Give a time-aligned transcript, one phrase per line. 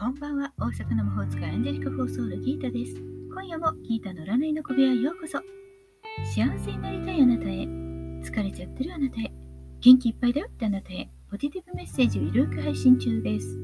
[0.00, 0.50] こんばんは。
[0.58, 2.94] 大阪の魔法使いアンジェリカ・フォーソールギータです。
[3.28, 5.38] 今夜もギータの占いの小部屋へようこそ。
[6.24, 7.48] 幸せになりたいあなたへ、
[8.24, 9.30] 疲れちゃってるあなたへ、
[9.82, 13.58] 元気いっぱいだよってあなたへ、ポジティブメッセージをゆるく配信中です。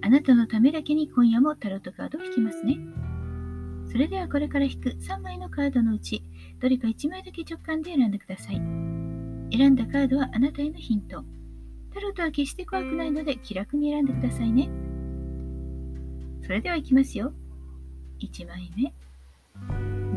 [0.00, 2.78] あなたのためだけに今夜もタロットカードを引きますね。
[3.92, 6.22] それではこれから引く3枚のカードのうち、
[6.60, 8.56] どれか1枚だけ直感で選んでください。
[9.52, 11.22] 選んだカードはあなたへのヒント。
[11.92, 14.85] タロットは決して怖くないので気楽に選んでくださいね。
[16.46, 17.32] それではいきますよ。
[18.20, 18.92] 1枚目、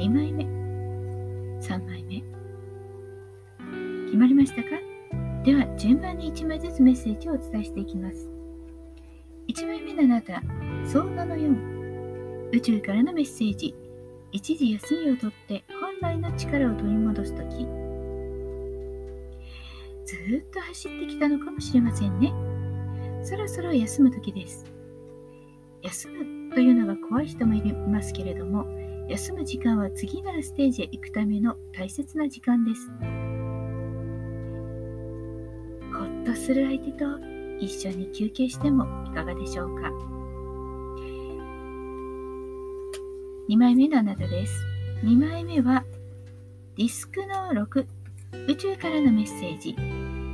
[0.06, 0.44] 2枚目、
[1.60, 2.22] 3枚目。
[4.06, 4.70] 決まりましたか？
[5.44, 8.30] では、順番に1枚ずつメッセージをお伝えしていきます。
[9.48, 10.44] 1枚目のあなた、
[10.86, 13.74] ソーナの4、宇宙からのメッセージ、
[14.32, 17.66] 一時休みをとって本来の力を取り戻すとき、
[20.06, 22.32] ずっと走ってきたのかもしれませんね。
[23.24, 24.64] そろそろ休む時です。
[25.82, 28.66] 休むというのが怖い人もいますけれども
[29.08, 32.92] 休む時間は次なるステージへ行くための大切な時間です。
[35.92, 37.06] ほっとする相手と
[37.60, 39.92] 一緒に休憩してもいかがでしょうか。
[43.50, 44.54] 2枚目のあなたです。
[45.04, 45.84] 2枚目は
[46.78, 47.88] ディスクの6
[48.48, 49.76] 宇宙からのメッセージ。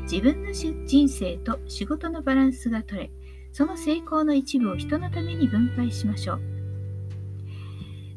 [0.03, 3.11] 自分の人生と仕事のバランスが取れ。
[3.55, 6.41] その成功の一部を人のために分配しましょう。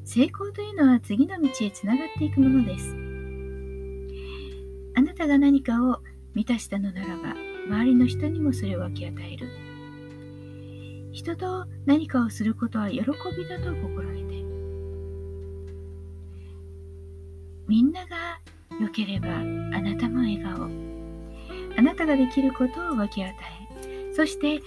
[0.04, 2.92] 成功というのは次の道へつながっていくものです。
[4.96, 6.00] あなたが何かを
[6.34, 7.36] 満たしたのならば、
[7.68, 9.48] 周りの人にもそれを分け与える。
[11.12, 14.42] 人と何かをすることは喜びだと心得て。
[17.68, 18.40] みんなが
[18.80, 20.68] 良ければあなたも笑顔。
[21.76, 23.32] あなたができることを分け与
[23.86, 24.60] え、そして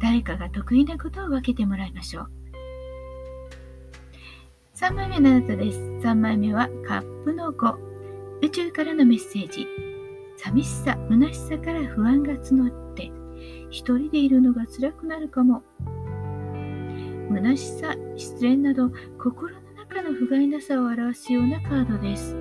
[0.00, 2.30] 誰かが得意なことを分けてもらいましょう。
[4.74, 5.78] 3枚目のあなたです。
[6.02, 7.76] 3枚目はカップの5。
[8.42, 9.66] 宇宙からのメッセージ。
[10.36, 13.10] 寂しさ、虚しさから不安が募って、
[13.70, 15.62] 一人でいるのが辛くなるかも。
[17.30, 22.36] 虚しさ、失恋など、心の中の不甲斐なさを表すようなカードです。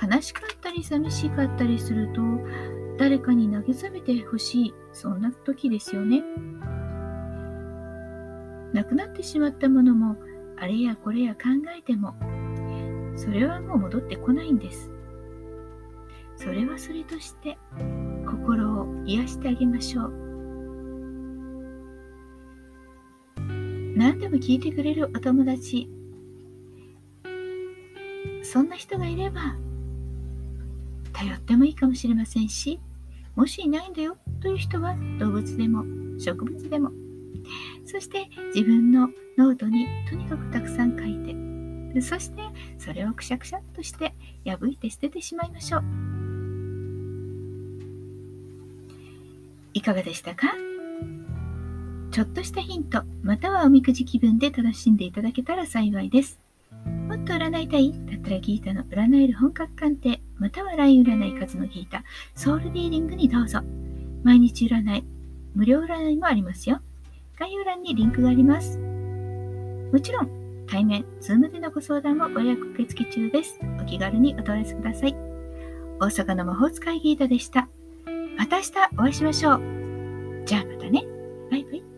[0.00, 2.22] 悲しかったり寂しかったりすると、
[2.98, 6.24] 誰かに慰めてほしい、そんな時ですよね。
[8.72, 10.16] 亡くなってしまったものも、
[10.56, 11.42] あれやこれや考
[11.78, 12.14] えても、
[13.16, 14.90] それはもう戻ってこないんです。
[16.34, 17.56] それはそれとして、
[18.26, 20.12] 心を癒してあげましょう。
[23.96, 25.88] 何でも聞いてくれるお友達、
[28.42, 29.56] そんな人がいれば、
[31.12, 32.80] 頼ってもいいかもしれませんし、
[33.38, 35.84] もしいないんだよという人は動物でも
[36.18, 36.90] 植物でも。
[37.86, 41.14] そして自分のノートにとにかくたくさん書い
[41.94, 42.42] てそして
[42.78, 44.12] それをくしゃくしゃっとして
[44.44, 45.84] 破いて捨ててしまいましょう。
[49.72, 50.48] いかがでしたか？
[52.10, 56.40] ちょっとしたヒントまたはおみくじ気分で楽しんでいただけたら幸いです。
[57.22, 63.60] っと占いたいだったらギータの占える本格鑑定、または LINE 占い数のギータ、ソウルリーディングにどうぞ。
[64.22, 65.04] 毎日占い、
[65.54, 66.80] 無料占いもありますよ。
[67.38, 68.78] 概要欄にリンクがあります。
[68.78, 70.28] もちろん、
[70.66, 73.58] 対面、 Zoom でのご相談もご予約受付中です。
[73.80, 75.16] お気軽にお問い合わせください。
[76.00, 77.68] 大阪の魔法使いギータでした。
[78.36, 80.42] また明日お会いしましょう。
[80.44, 81.04] じゃあまたね。
[81.50, 81.97] バイバイ。